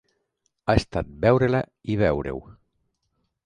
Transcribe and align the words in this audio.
Ha 0.71 0.75
estat 0.79 1.11
veure-la 1.27 1.61
i 1.97 2.01
veure-ho. 2.03 2.43